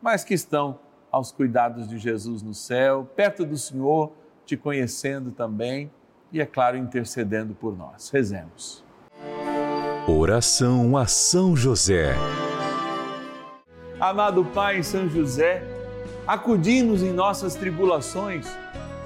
mas 0.00 0.24
que 0.24 0.34
estão 0.34 0.78
aos 1.12 1.30
cuidados 1.30 1.86
de 1.86 1.98
Jesus 1.98 2.42
no 2.42 2.54
céu, 2.54 3.08
perto 3.14 3.44
do 3.44 3.56
Senhor, 3.56 4.12
te 4.44 4.56
conhecendo 4.56 5.30
também 5.30 5.90
e, 6.32 6.40
é 6.40 6.46
claro, 6.46 6.76
intercedendo 6.76 7.54
por 7.54 7.76
nós. 7.76 8.10
Rezemos. 8.10 8.84
Oração 10.06 10.96
a 10.96 11.06
São 11.06 11.56
José. 11.56 12.14
Amado 13.98 14.44
Pai 14.44 14.82
São 14.82 15.08
José, 15.08 15.62
acudi-nos 16.26 17.02
em 17.02 17.12
nossas 17.12 17.54
tribulações 17.54 18.46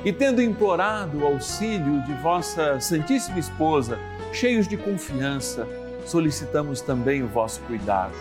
e, 0.04 0.12
tendo 0.12 0.42
implorado 0.42 1.18
o 1.18 1.26
auxílio 1.26 2.02
de 2.04 2.12
vossa 2.14 2.80
Santíssima 2.80 3.38
Esposa, 3.38 3.98
cheios 4.32 4.66
de 4.66 4.76
confiança, 4.76 5.66
solicitamos 6.06 6.80
também 6.80 7.22
o 7.22 7.28
vosso 7.28 7.60
cuidado. 7.62 8.14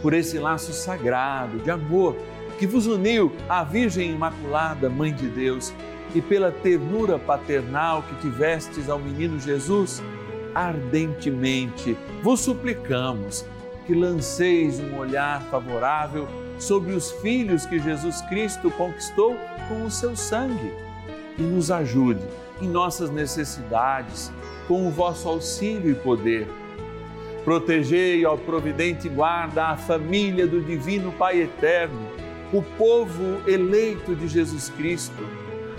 Por 0.00 0.14
esse 0.14 0.38
laço 0.38 0.72
sagrado 0.72 1.58
de 1.58 1.70
amor, 1.70 2.16
que 2.58 2.66
vos 2.66 2.86
uniu 2.86 3.32
à 3.48 3.62
Virgem 3.62 4.12
Imaculada, 4.12 4.88
Mãe 4.88 5.12
de 5.12 5.28
Deus, 5.28 5.72
e 6.14 6.20
pela 6.20 6.50
ternura 6.50 7.18
paternal 7.18 8.02
que 8.02 8.14
tivestes 8.16 8.88
ao 8.88 8.98
menino 8.98 9.38
Jesus, 9.38 10.02
ardentemente 10.54 11.96
vos 12.22 12.40
suplicamos 12.40 13.44
que 13.86 13.94
lanceis 13.94 14.80
um 14.80 14.98
olhar 14.98 15.42
favorável 15.50 16.28
sobre 16.58 16.92
os 16.92 17.10
filhos 17.12 17.64
que 17.64 17.78
Jesus 17.78 18.20
Cristo 18.22 18.70
conquistou 18.70 19.36
com 19.68 19.84
o 19.84 19.90
seu 19.90 20.14
sangue 20.14 20.72
e 21.38 21.42
nos 21.42 21.70
ajude 21.70 22.22
em 22.60 22.68
nossas 22.68 23.10
necessidades 23.10 24.30
com 24.68 24.86
o 24.86 24.90
vosso 24.90 25.28
auxílio 25.28 25.90
e 25.90 25.94
poder. 25.94 26.46
Protegei 27.44 28.24
ao 28.24 28.36
providente 28.36 29.08
guarda 29.08 29.68
a 29.68 29.76
família 29.76 30.46
do 30.46 30.60
Divino 30.60 31.10
Pai 31.12 31.40
Eterno 31.40 32.06
o 32.52 32.62
povo 32.62 33.40
eleito 33.46 34.14
de 34.14 34.28
Jesus 34.28 34.68
Cristo. 34.70 35.39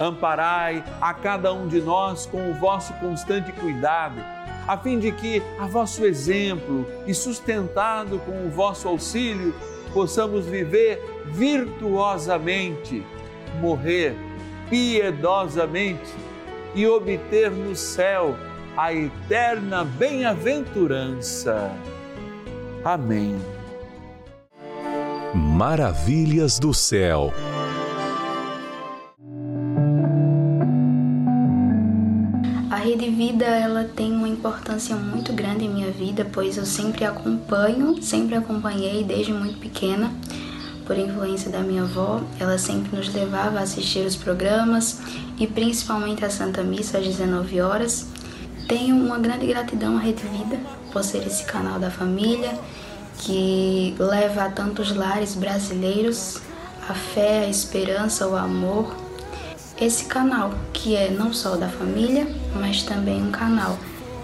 Amparai 0.00 0.82
a 0.98 1.12
cada 1.12 1.52
um 1.52 1.68
de 1.68 1.82
nós 1.82 2.24
com 2.24 2.50
o 2.50 2.54
vosso 2.54 2.94
constante 2.94 3.52
cuidado, 3.52 4.24
a 4.66 4.78
fim 4.78 4.98
de 4.98 5.12
que, 5.12 5.42
a 5.58 5.66
vosso 5.66 6.06
exemplo 6.06 6.86
e 7.06 7.12
sustentado 7.12 8.18
com 8.20 8.46
o 8.46 8.50
vosso 8.50 8.88
auxílio, 8.88 9.54
possamos 9.92 10.46
viver 10.46 11.02
virtuosamente, 11.26 13.04
morrer 13.60 14.16
piedosamente 14.70 16.14
e 16.74 16.86
obter 16.86 17.50
no 17.50 17.76
céu 17.76 18.36
a 18.76 18.94
eterna 18.94 19.84
bem-aventurança. 19.84 21.70
Amém. 22.82 23.38
Maravilhas 25.34 26.58
do 26.58 26.72
céu. 26.72 27.32
Ela 33.60 33.84
tem 33.84 34.12
uma 34.12 34.28
importância 34.28 34.96
muito 34.96 35.32
grande 35.32 35.64
em 35.64 35.68
minha 35.68 35.90
vida, 35.90 36.26
pois 36.32 36.56
eu 36.56 36.64
sempre 36.64 37.04
acompanho, 37.04 38.02
sempre 38.02 38.34
acompanhei 38.34 39.04
desde 39.04 39.32
muito 39.32 39.58
pequena, 39.58 40.10
por 40.86 40.98
influência 40.98 41.50
da 41.50 41.60
minha 41.60 41.82
avó. 41.82 42.20
Ela 42.38 42.58
sempre 42.58 42.96
nos 42.96 43.12
levava 43.14 43.58
a 43.58 43.62
assistir 43.62 44.04
os 44.06 44.16
programas 44.16 45.00
e 45.38 45.46
principalmente 45.46 46.24
a 46.24 46.30
Santa 46.30 46.62
Missa 46.62 46.98
às 46.98 47.06
19 47.06 47.60
horas. 47.60 48.06
Tenho 48.66 48.96
uma 48.96 49.18
grande 49.18 49.46
gratidão 49.46 49.96
à 49.96 50.00
Rede 50.00 50.22
Vida 50.26 50.58
por 50.92 51.04
ser 51.04 51.26
esse 51.26 51.44
canal 51.44 51.78
da 51.78 51.90
família 51.90 52.58
que 53.18 53.94
leva 53.98 54.44
a 54.44 54.50
tantos 54.50 54.94
lares 54.96 55.34
brasileiros 55.34 56.40
a 56.88 56.94
fé, 56.94 57.44
a 57.44 57.48
esperança, 57.48 58.26
o 58.26 58.34
amor. 58.34 59.09
Esse 59.80 60.04
canal 60.04 60.52
que 60.74 60.94
é 60.94 61.10
não 61.10 61.32
só 61.32 61.56
da 61.56 61.66
família, 61.66 62.26
mas 62.54 62.82
também 62.82 63.22
um 63.22 63.30
canal 63.30 63.78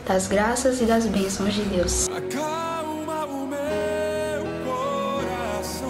das 0.06 0.28
graças 0.28 0.82
e 0.82 0.84
das 0.84 1.06
bênçãos 1.06 1.54
de 1.54 1.62
Deus. 1.62 2.06
Acalma 2.10 3.24
o 3.24 3.46
meu 3.46 4.44
coração. 4.66 5.88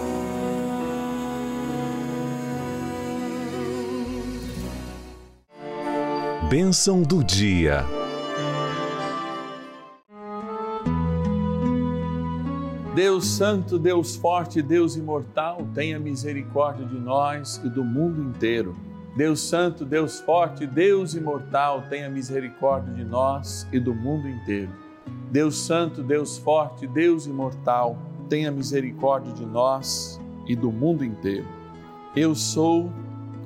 Bênção 6.48 7.02
do 7.02 7.24
dia. 7.24 7.85
Deus 12.94 13.26
Santo, 13.26 13.81
Deus 13.81 14.14
Forte, 14.14 14.62
Deus 14.62 14.94
Imortal, 14.94 15.66
tenha 15.74 15.98
misericórdia 15.98 16.87
de 16.87 16.98
nós 17.00 17.61
e 17.64 17.68
do 17.68 17.83
mundo 17.85 18.22
inteiro. 18.22 18.76
Deus 19.16 19.40
Santo, 19.40 19.87
Deus 19.87 20.20
Forte, 20.20 20.66
Deus 20.66 21.14
Imortal, 21.14 21.85
tenha 21.88 22.11
misericórdia 22.11 22.92
de 22.92 23.02
nós 23.02 23.66
e 23.72 23.81
do 23.81 23.94
mundo 23.94 24.29
inteiro. 24.29 24.70
Deus 25.31 25.57
Santo, 25.57 26.02
Deus 26.02 26.37
Forte, 26.37 26.87
Deus 26.87 27.26
Imortal, 27.26 27.98
tenha 28.29 28.50
misericórdia 28.50 29.33
de 29.33 29.46
nós 29.46 30.20
e 30.46 30.55
do 30.55 30.70
mundo 30.70 31.02
inteiro. 31.02 31.46
Eu 32.14 32.35
sou 32.35 32.92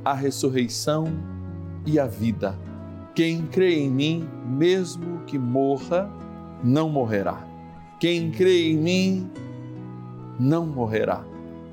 a 0.04 0.12
ressurreição 0.12 1.06
e 1.87 2.00
a 2.00 2.06
vida. 2.06 2.59
Quem 3.14 3.46
crê 3.46 3.78
em 3.78 3.90
mim, 3.90 4.28
mesmo 4.44 5.20
que 5.20 5.38
morra, 5.38 6.11
não 6.64 6.88
morrerá. 6.88 7.44
Quem 8.00 8.33
crê 8.33 8.72
em 8.72 8.76
mim 8.76 9.30
não 10.38 10.66
morrerá. 10.66 11.24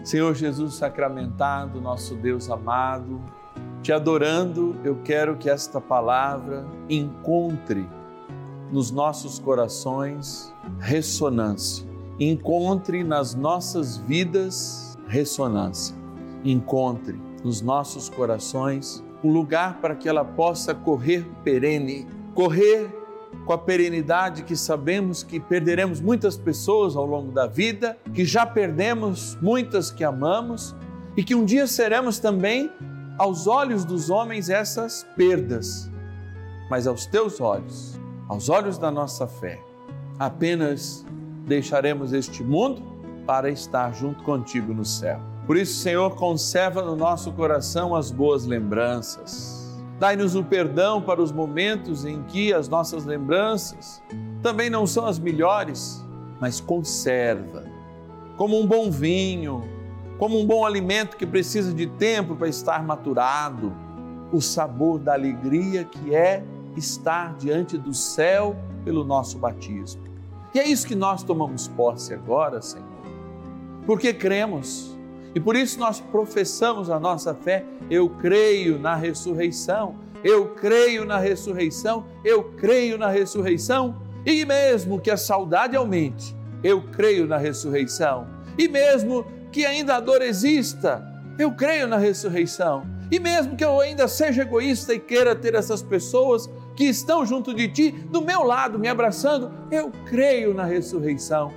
Senhor 0.03 0.36
Jesus 0.36 0.75
sacramentado, 0.75 1.81
nosso 1.81 2.15
Deus 2.15 2.49
amado, 2.49 3.19
te 3.88 3.93
adorando, 3.93 4.76
eu 4.84 4.97
quero 5.02 5.38
que 5.38 5.50
esta 5.50 5.80
palavra 5.80 6.67
encontre 6.89 7.88
nos 8.69 8.91
nossos 8.91 9.39
corações 9.39 10.54
ressonância, 10.78 11.88
encontre 12.19 13.02
nas 13.02 13.34
nossas 13.34 13.95
vidas 13.95 15.00
ressonância, 15.08 15.95
encontre 16.43 17.17
nos 17.41 17.62
nossos 17.62 18.10
corações 18.10 19.02
um 19.23 19.32
lugar 19.32 19.80
para 19.80 19.95
que 19.95 20.10
ela 20.10 20.26
possa 20.26 20.76
correr 20.76 21.26
perene, 21.41 22.06
correr 22.36 22.93
com 23.45 23.54
a 23.54 23.58
perenidade 23.58 24.43
que 24.43 24.58
sabemos 24.58 25.23
que 25.23 25.39
perderemos 25.39 26.02
muitas 26.02 26.36
pessoas 26.36 26.97
ao 26.97 27.06
longo 27.06 27.32
da 27.32 27.47
vida, 27.47 27.97
que 28.13 28.26
já 28.26 28.45
perdemos 28.45 29.38
muitas 29.41 29.89
que 29.89 30.04
amamos 30.04 30.76
e 31.15 31.23
que 31.23 31.34
um 31.34 31.45
dia 31.45 31.65
seremos 31.67 32.19
também, 32.19 32.69
aos 33.17 33.47
olhos 33.47 33.84
dos 33.84 34.10
homens, 34.10 34.49
essas 34.49 35.06
perdas, 35.15 35.89
mas 36.69 36.86
aos 36.86 37.06
teus 37.06 37.41
olhos, 37.41 37.99
aos 38.27 38.49
olhos 38.49 38.77
da 38.77 38.91
nossa 38.91 39.27
fé, 39.27 39.60
apenas 40.19 41.06
deixaremos 41.45 42.13
este 42.13 42.43
mundo 42.43 42.82
para 43.25 43.49
estar 43.49 43.93
junto 43.93 44.23
contigo 44.23 44.73
no 44.73 44.86
céu. 44.86 45.19
Por 45.45 45.58
isso, 45.58 45.82
Senhor, 45.82 46.15
conserva 46.15 46.82
no 46.82 46.95
nosso 46.95 47.32
coração 47.32 47.95
as 47.95 48.12
boas 48.12 48.45
lembranças. 48.45 49.58
Dai-nos 49.99 50.36
o 50.36 50.43
perdão 50.43 51.01
para 51.01 51.21
os 51.21 51.32
momentos 51.32 52.06
em 52.06 52.21
que 52.23 52.53
as 52.53 52.69
nossas 52.69 53.06
lembranças 53.06 54.01
também 54.43 54.69
não 54.69 54.86
são 54.86 55.06
as 55.06 55.17
melhores, 55.17 56.06
mas 56.39 56.60
conserva, 56.60 57.63
como 58.36 58.60
um 58.60 58.67
bom 58.67 58.91
vinho, 58.91 59.63
como 60.17 60.39
um 60.39 60.45
bom 60.45 60.65
alimento 60.65 61.15
que 61.15 61.25
precisa 61.25 61.73
de 61.73 61.88
tempo 61.88 62.36
para 62.36 62.47
estar 62.47 62.84
maturado, 62.84 63.73
o 64.32 64.41
sabor 64.41 64.99
da 64.99 65.13
alegria 65.13 65.84
que 65.84 66.13
é 66.13 66.43
estar 66.75 67.36
diante 67.36 67.77
do 67.77 67.93
céu 67.93 68.56
pelo 68.84 69.03
nosso 69.03 69.38
batismo. 69.38 70.01
E 70.53 70.60
é 70.60 70.67
isso 70.67 70.88
que 70.88 70.95
nós 70.95 71.23
tomamos 71.23 71.67
posse 71.67 72.13
agora, 72.13 72.62
Senhor, 72.62 72.86
porque 73.86 74.13
cremos. 74.13 74.97
E 75.36 75.39
por 75.39 75.56
isso 75.56 75.80
nós 75.80 75.99
professamos 75.99 76.89
a 76.89 76.99
nossa 76.99 77.34
fé. 77.36 77.63
Eu 77.89 78.10
creio 78.10 78.80
na 78.80 78.95
ressurreição, 78.95 79.95
eu 80.23 80.47
creio 80.56 81.06
na 81.06 81.17
ressurreição, 81.17 82.06
eu 82.23 82.43
creio 82.58 82.97
na 82.97 83.10
ressurreição, 83.10 83.95
e 84.25 84.43
mesmo 84.45 84.99
que 84.99 85.12
a 85.12 85.17
saudade 85.17 85.75
aumente, 85.75 86.36
eu 86.63 86.82
creio 86.82 87.27
na 87.27 87.38
ressurreição, 87.38 88.27
e 88.58 88.67
mesmo 88.67 89.25
que 89.58 89.65
ainda 89.65 89.96
a 89.96 90.00
dor 90.00 90.22
exista, 90.22 91.04
eu 91.36 91.52
creio 91.52 91.88
na 91.88 91.98
ressurreição. 91.98 92.86
E 93.10 93.17
mesmo 93.17 93.56
que 93.56 93.65
eu 93.65 93.82
ainda 93.82 94.08
seja 94.08 94.43
egoísta 94.43 94.93
e 94.93 95.00
queira 95.00 95.36
ter 95.36 95.56
essas 95.56 95.82
pessoas 95.82 96.48
que 96.76 96.84
estão 96.84 97.26
junto 97.26 97.56
de 97.56 97.67
ti, 97.67 97.91
do 97.91 98.22
meu 98.22 98.43
lado, 98.43 98.78
me 98.78 98.88
abraçando, 98.88 99.52
eu 99.72 99.91
creio 100.06 100.54
na 100.54 100.63
ressurreição 100.63 101.52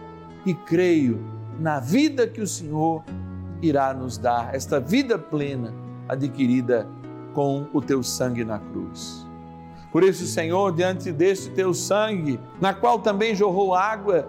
e 0.46 0.54
creio 0.54 1.22
na 1.58 1.78
vida 1.78 2.26
que 2.26 2.40
o 2.40 2.46
Senhor 2.46 3.04
irá 3.60 3.92
nos 3.92 4.16
dar, 4.16 4.54
esta 4.54 4.80
vida 4.80 5.18
plena 5.18 5.74
adquirida 6.08 6.88
com 7.34 7.66
o 7.70 7.82
teu 7.82 8.02
sangue 8.02 8.46
na 8.46 8.58
cruz. 8.58 9.26
Por 9.92 10.02
isso, 10.02 10.24
Senhor, 10.24 10.74
diante 10.74 11.12
deste 11.12 11.50
teu 11.50 11.74
sangue, 11.74 12.40
na 12.58 12.72
qual 12.72 13.00
também 13.00 13.34
jorrou 13.34 13.74
água, 13.74 14.26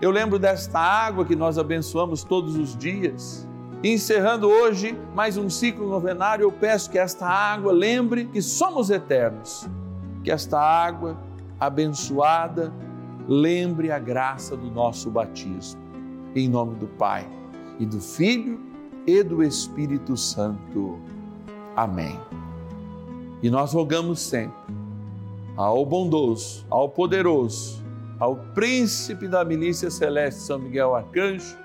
eu 0.00 0.10
lembro 0.10 0.38
desta 0.38 0.78
água 0.78 1.24
que 1.24 1.36
nós 1.36 1.58
abençoamos 1.58 2.24
todos 2.24 2.56
os 2.56 2.76
dias. 2.76 3.48
Encerrando 3.82 4.48
hoje 4.48 4.98
mais 5.14 5.36
um 5.36 5.48
ciclo 5.48 5.88
novenário, 5.88 6.44
eu 6.44 6.52
peço 6.52 6.90
que 6.90 6.98
esta 6.98 7.26
água 7.26 7.72
lembre 7.72 8.24
que 8.26 8.40
somos 8.42 8.90
eternos, 8.90 9.68
que 10.22 10.30
esta 10.30 10.58
água 10.58 11.18
abençoada 11.60 12.72
lembre 13.28 13.90
a 13.90 13.98
graça 13.98 14.56
do 14.56 14.70
nosso 14.70 15.10
batismo. 15.10 15.80
Em 16.34 16.48
nome 16.48 16.74
do 16.76 16.86
Pai 16.86 17.28
e 17.78 17.86
do 17.86 18.00
Filho 18.00 18.58
e 19.06 19.22
do 19.22 19.42
Espírito 19.42 20.16
Santo. 20.16 20.98
Amém. 21.76 22.18
E 23.42 23.50
nós 23.50 23.74
rogamos 23.74 24.20
sempre 24.20 24.74
ao 25.56 25.84
bondoso, 25.84 26.66
ao 26.68 26.88
poderoso, 26.88 27.83
ao 28.24 28.36
príncipe 28.54 29.28
da 29.28 29.44
milícia 29.44 29.90
celeste 29.90 30.40
São 30.40 30.58
Miguel 30.58 30.94
Arcanjo, 30.94 31.58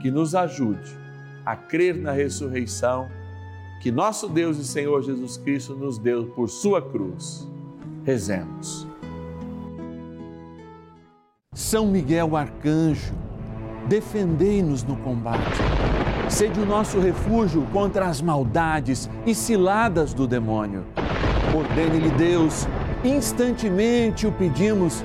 que 0.00 0.10
nos 0.10 0.34
ajude 0.34 0.98
a 1.44 1.54
crer 1.54 1.94
na 1.94 2.10
ressurreição 2.10 3.06
que 3.82 3.92
nosso 3.92 4.26
Deus 4.26 4.56
e 4.56 4.64
Senhor 4.64 5.02
Jesus 5.02 5.36
Cristo 5.36 5.74
nos 5.74 5.98
deu 5.98 6.28
por 6.28 6.48
sua 6.48 6.80
cruz. 6.80 7.46
Rezemos. 8.02 8.88
São 11.52 11.86
Miguel 11.86 12.34
Arcanjo, 12.34 13.12
defendei-nos 13.86 14.82
no 14.82 14.96
combate. 14.96 15.58
Sede 16.30 16.60
o 16.60 16.64
nosso 16.64 16.98
refúgio 16.98 17.66
contra 17.74 18.06
as 18.06 18.22
maldades 18.22 19.10
e 19.26 19.34
ciladas 19.34 20.14
do 20.14 20.26
demônio. 20.26 20.82
Ordene-lhe 21.54 22.10
Deus, 22.12 22.66
instantemente 23.04 24.26
o 24.26 24.32
pedimos 24.32 25.04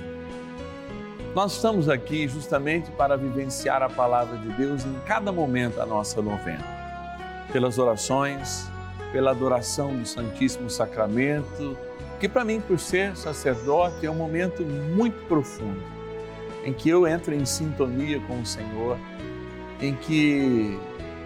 Nós 1.33 1.53
estamos 1.53 1.87
aqui 1.87 2.27
justamente 2.27 2.91
para 2.91 3.15
vivenciar 3.15 3.81
a 3.81 3.87
palavra 3.87 4.37
de 4.37 4.49
Deus 4.49 4.83
em 4.83 4.93
cada 5.05 5.31
momento 5.31 5.77
da 5.77 5.85
nossa 5.85 6.21
novena. 6.21 6.65
Pelas 7.53 7.77
orações, 7.77 8.69
pela 9.13 9.31
adoração 9.31 9.95
do 9.95 10.05
Santíssimo 10.05 10.69
Sacramento, 10.69 11.77
que 12.19 12.27
para 12.27 12.43
mim, 12.43 12.59
por 12.59 12.77
ser 12.77 13.15
sacerdote, 13.15 14.05
é 14.05 14.11
um 14.11 14.15
momento 14.15 14.61
muito 14.61 15.25
profundo, 15.27 15.81
em 16.65 16.73
que 16.73 16.89
eu 16.89 17.07
entro 17.07 17.33
em 17.33 17.45
sintonia 17.45 18.19
com 18.27 18.41
o 18.41 18.45
Senhor, 18.45 18.97
em 19.79 19.95
que 19.95 20.77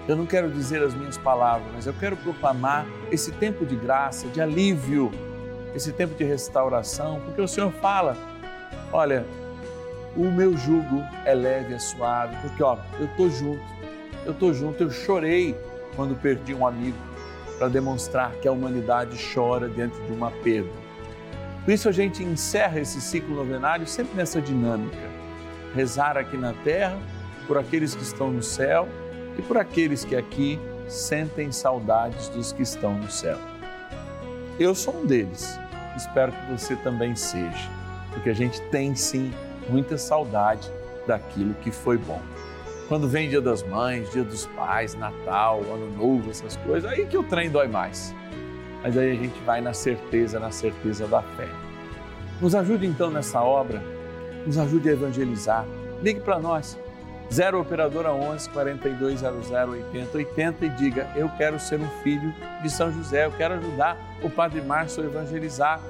eu 0.08 0.16
não 0.16 0.28
quero 0.28 0.52
dizer 0.52 0.84
as 0.84 0.94
minhas 0.94 1.18
palavras, 1.18 1.68
mas 1.74 1.88
eu 1.88 1.94
quero 1.94 2.16
proclamar 2.16 2.86
esse 3.12 3.32
tempo 3.32 3.66
de 3.66 3.76
graça, 3.76 4.28
de 4.28 4.40
alívio, 4.40 5.10
esse 5.74 5.92
tempo 5.92 6.14
de 6.14 6.24
restauração, 6.24 7.20
porque 7.26 7.42
o 7.42 7.48
Senhor 7.48 7.72
fala: 7.72 8.16
olha, 8.94 9.26
o 10.16 10.32
meu 10.32 10.56
jugo 10.56 11.04
é 11.26 11.34
leve, 11.34 11.74
é 11.74 11.80
suave, 11.80 12.36
porque 12.42 12.64
ó, 12.64 12.78
eu 13.00 13.08
tô 13.18 13.30
junto, 13.30 13.64
eu 14.26 14.34
tô 14.34 14.54
junto, 14.54 14.82
eu 14.82 14.90
chorei 14.90 15.56
quando 15.96 16.16
perdi 16.16 16.54
um 16.54 16.66
amigo 16.66 16.98
para 17.58 17.68
demonstrar 17.68 18.32
que 18.42 18.48
a 18.48 18.52
humanidade 18.52 19.18
chora 19.34 19.70
diante 19.70 20.00
de 20.02 20.12
uma 20.12 20.32
perda. 20.32 20.86
Por 21.64 21.74
isso 21.74 21.90
a 21.90 21.92
gente 21.92 22.24
encerra 22.24 22.80
esse 22.80 23.02
ciclo 23.02 23.36
novenário 23.36 23.88
sempre 23.88 24.16
nessa 24.16 24.42
dinâmica: 24.42 24.98
rezar 25.74 26.18
aqui 26.18 26.38
na 26.38 26.54
terra 26.64 26.98
por 27.48 27.58
aqueles 27.58 27.96
que 27.96 28.04
estão 28.04 28.32
no 28.32 28.44
céu 28.44 28.88
e 29.38 29.42
por 29.42 29.58
aqueles 29.58 30.06
que 30.06 30.16
aqui 30.16 30.60
sentem 30.88 31.52
saudades 31.52 32.30
dos 32.30 32.52
que 32.52 32.62
estão 32.62 32.94
no 32.94 33.10
céu. 33.10 33.38
Eu 34.60 34.74
sou 34.74 34.96
um 34.96 35.06
deles, 35.06 35.60
espero 35.98 36.32
que 36.32 36.52
você 36.52 36.76
também 36.78 37.16
seja, 37.16 37.70
porque 38.12 38.30
a 38.30 38.34
gente 38.34 38.62
tem 38.70 38.96
sim 38.96 39.34
muita 39.70 39.98
saudade 39.98 40.70
daquilo 41.08 41.54
que 41.56 41.72
foi 41.72 41.98
bom. 41.98 42.22
Quando 42.88 43.08
vem 43.08 43.30
Dia 43.30 43.42
das 43.42 43.64
Mães, 43.64 44.12
Dia 44.12 44.24
dos 44.24 44.46
Pais, 44.48 44.94
Natal, 44.94 45.62
Ano 45.62 45.90
Novo, 45.98 46.30
essas 46.30 46.56
coisas, 46.58 46.90
aí 46.90 47.06
que 47.06 47.18
o 47.18 47.24
trem 47.24 47.50
dói 47.50 47.68
mais. 47.68 48.14
Mas 48.84 48.96
aí 48.98 49.12
a 49.12 49.16
gente 49.16 49.40
vai 49.44 49.62
na 49.62 49.74
certeza, 49.74 50.40
na 50.40 50.52
certeza 50.52 51.08
da 51.08 51.22
fé. 51.22 51.48
Nos 52.40 52.54
ajude 52.54 52.86
então 52.86 53.10
nessa 53.10 53.42
obra, 53.42 53.82
nos 54.46 54.58
ajude 54.58 54.90
a 54.90 54.92
evangelizar. 54.92 55.66
Ligue 56.04 56.20
para 56.20 56.38
nós, 56.38 56.78
0 57.34 57.60
Operadora 57.60 58.14
11 58.14 58.50
4200 58.52 59.52
8080 59.52 60.66
e 60.66 60.70
diga: 60.70 61.10
Eu 61.16 61.30
quero 61.30 61.60
ser 61.60 61.80
um 61.80 61.90
filho 62.04 62.34
de 62.62 62.70
São 62.70 62.92
José, 62.92 63.26
eu 63.26 63.32
quero 63.32 63.56
ajudar 63.56 63.98
o 64.22 64.30
Padre 64.30 64.62
Márcio 64.62 65.04
a 65.04 65.08
evangelizar, 65.08 65.82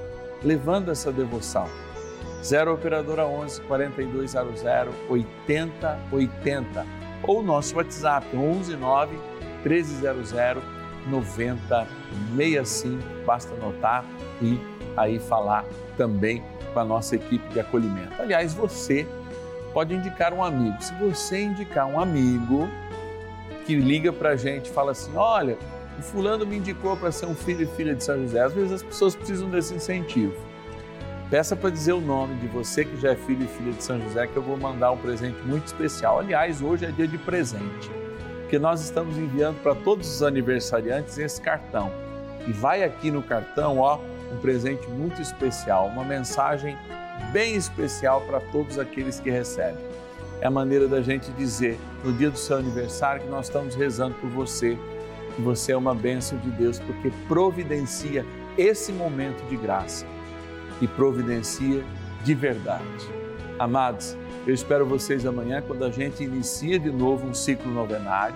levando 0.42 0.92
essa 0.92 1.12
devoção. 1.12 1.68
0 2.46 2.74
Operadora 2.74 3.26
11 3.26 3.62
4200 3.62 4.64
8080 5.10 6.86
ou 7.24 7.42
nosso 7.42 7.76
WhatsApp 7.76 8.28
11 8.38 8.76
9 8.76 9.18
1300 9.66 10.32
9065. 11.08 13.04
Basta 13.26 13.54
anotar 13.56 14.06
e 14.42 14.60
aí 14.96 15.18
falar 15.20 15.66
também 15.98 16.44
com 16.74 16.80
a 16.80 16.86
nossa 16.86 17.16
equipe 17.16 17.48
de 17.50 17.60
acolhimento. 17.60 18.14
Aliás, 18.20 18.54
você 18.54 19.08
pode 19.74 19.94
indicar 19.94 20.34
um 20.34 20.44
amigo. 20.44 20.82
Se 20.82 20.94
você 20.96 21.42
indicar 21.42 21.88
um 21.88 22.00
amigo 22.00 22.70
que 23.66 23.76
liga 23.76 24.14
para 24.14 24.30
a 24.30 24.36
gente 24.36 24.70
fala 24.70 24.92
assim: 24.92 25.16
olha, 25.16 25.58
o 25.98 26.02
fulano 26.04 26.46
me 26.46 26.58
indicou 26.58 26.96
para 26.96 27.12
ser 27.12 27.26
um 27.26 27.36
filho 27.36 27.64
e 27.64 27.68
filha 27.76 27.96
de 27.96 28.04
São 28.04 28.22
José. 28.22 28.42
Às 28.42 28.54
vezes 28.54 28.72
as 28.72 28.84
pessoas 28.84 29.16
precisam 29.16 29.50
desse 29.50 29.74
incentivo 29.74 30.36
Peça 31.30 31.56
para 31.56 31.72
dizer 31.72 31.94
o 31.94 32.02
nome 32.02 32.36
de 32.36 32.48
você 32.48 32.86
que 32.86 32.96
já 32.98 33.14
é 33.14 33.16
filho 33.16 33.46
e 33.46 33.48
filha 33.48 33.74
de 33.74 33.84
São 33.84 34.00
José, 34.00 34.28
que 34.28 34.38
eu 34.38 34.44
vou 34.44 34.56
mandar 34.58 34.92
um 34.92 34.98
presente 34.98 35.42
muito 35.44 35.66
especial. 35.66 36.20
Aliás, 36.20 36.62
hoje 36.62 36.86
é 36.86 36.92
dia 36.92 37.08
de 37.08 37.18
presente, 37.18 37.90
porque 38.42 38.60
nós 38.60 38.82
estamos 38.82 39.18
enviando 39.18 39.60
para 39.64 39.74
todos 39.74 40.08
os 40.08 40.22
aniversariantes 40.22 41.18
esse 41.18 41.42
cartão. 41.42 41.92
E 42.48 42.52
vai 42.52 42.84
aqui 42.84 43.10
no 43.10 43.24
cartão, 43.24 43.80
ó, 43.80 43.98
um 44.32 44.38
presente 44.38 44.88
muito 44.88 45.20
especial, 45.20 45.88
uma 45.88 46.04
mensagem 46.04 46.78
bem 47.34 47.56
especial 47.56 48.22
para 48.22 48.40
todos 48.40 48.78
aqueles 48.78 49.20
que 49.20 49.32
recebem. 49.32 49.84
É 50.42 50.46
a 50.46 50.52
maneira 50.52 50.88
da 50.88 51.02
gente 51.02 51.32
dizer, 51.32 51.80
no 52.04 52.14
dia 52.14 52.30
do 52.30 52.38
seu 52.38 52.58
aniversário, 52.58 53.24
que 53.24 53.30
nós 53.30 53.48
estamos 53.48 53.74
rezando 53.74 54.14
por 54.22 54.30
você, 54.30 54.78
que 55.36 55.42
você 55.42 55.72
é 55.72 55.78
uma 55.78 55.96
bênção 55.96 56.38
de 56.38 56.52
Deus, 56.52 56.78
porque 56.78 57.12
providencia 57.28 58.24
esse 58.56 58.92
momento 58.92 59.44
de 59.50 59.58
graça 59.58 60.06
e 60.82 60.88
providencia 60.88 61.84
de 62.24 62.34
verdade. 62.34 62.84
Amados, 63.58 64.18
eu 64.46 64.54
espero 64.54 64.86
vocês 64.86 65.26
amanhã 65.26 65.62
quando 65.62 65.86
a 65.86 65.90
gente 65.90 66.24
inicia 66.24 66.78
de 66.78 66.92
novo 66.92 67.28
um 67.28 67.34
ciclo 67.34 67.72
novenário. 67.72 68.36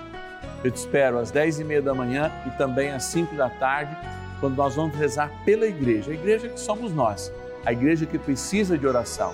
Eu 0.63 0.71
te 0.71 0.78
espero 0.78 1.19
às 1.19 1.32
10 1.32 1.60
e 1.60 1.63
meia 1.63 1.82
da 1.82 1.93
manhã 1.93 2.32
e 2.47 2.49
também 2.52 2.91
às 2.91 3.04
5 3.06 3.36
da 3.36 3.49
tarde, 3.49 3.95
quando 4.39 4.56
nós 4.56 4.75
vamos 4.75 4.95
rezar 4.95 5.32
pela 5.45 5.65
igreja, 5.65 6.12
a 6.12 6.13
igreja 6.13 6.49
que 6.49 6.60
somos 6.60 6.93
nós, 6.93 7.32
a 7.65 7.71
igreja 7.71 8.06
que 8.06 8.17
precisa 8.17 8.78
de 8.78 8.88
oração. 8.88 9.34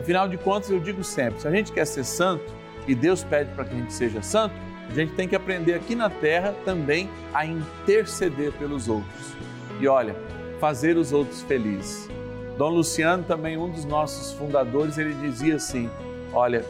Afinal 0.00 0.28
de 0.28 0.36
contas, 0.36 0.70
eu 0.70 0.78
digo 0.78 1.02
sempre: 1.02 1.40
se 1.40 1.48
a 1.48 1.50
gente 1.50 1.72
quer 1.72 1.84
ser 1.84 2.04
santo 2.04 2.44
e 2.86 2.94
Deus 2.94 3.24
pede 3.24 3.50
para 3.52 3.64
que 3.64 3.74
a 3.74 3.78
gente 3.78 3.92
seja 3.92 4.22
santo, 4.22 4.54
a 4.88 4.94
gente 4.94 5.14
tem 5.14 5.26
que 5.28 5.34
aprender 5.34 5.74
aqui 5.74 5.94
na 5.94 6.08
terra 6.08 6.54
também 6.64 7.10
a 7.34 7.44
interceder 7.44 8.52
pelos 8.52 8.88
outros. 8.88 9.34
E 9.80 9.88
olha, 9.88 10.14
fazer 10.60 10.96
os 10.96 11.12
outros 11.12 11.42
felizes. 11.42 12.08
Dom 12.56 12.70
Luciano, 12.70 13.22
também 13.22 13.56
um 13.56 13.68
dos 13.68 13.84
nossos 13.84 14.32
fundadores, 14.32 14.96
ele 14.96 15.14
dizia 15.14 15.56
assim: 15.56 15.90
Olha, 16.32 16.64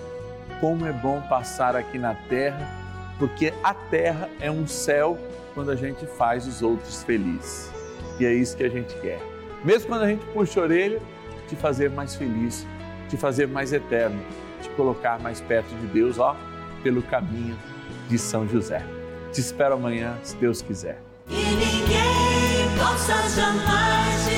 como 0.61 0.85
é 0.87 0.93
bom 0.93 1.21
passar 1.29 1.77
aqui 1.77 1.99
na 1.99 2.15
terra, 2.15 2.69
porque 3.19 3.53
a 3.63 3.73
terra 3.73 4.29
é 4.41 4.51
um 4.51 4.67
céu 4.67 5.17
quando 5.55 5.71
a 5.71 5.77
gente 5.77 6.05
faz 6.07 6.47
os 6.47 6.61
outros 6.61 7.03
felizes. 7.05 7.71
E 8.19 8.27
é 8.27 8.33
isso 8.33 8.57
que 8.57 8.65
a 8.65 8.69
gente 8.69 8.95
quer. 9.01 9.21
Mesmo 9.65 9.89
quando 9.89 10.03
a 10.03 10.09
gente 10.09 10.25
puxa 10.27 10.61
a 10.61 10.65
orelha, 10.65 11.01
te 11.49 11.55
fazer 11.55 11.91
mais 11.91 12.17
feliz, 12.17 12.67
te 13.09 13.17
fazer 13.17 13.47
mais 13.47 13.73
eterno, 13.73 14.21
te 14.61 14.69
colocar 14.71 15.19
mais 15.21 15.41
perto 15.41 15.69
de 15.77 15.87
Deus, 15.87 16.19
ó, 16.19 16.37
pelo 16.83 17.03
caminho 17.03 17.57
de 18.09 18.19
São 18.19 18.49
José. 18.49 18.85
Te 19.33 19.41
espero 19.41 19.75
amanhã, 19.75 20.19
se 20.23 20.37
Deus 20.37 20.63
quiser. 20.63 21.01
E 21.29 21.35
ninguém 21.35 22.77
possa 22.79 23.29
jamais 23.29 24.36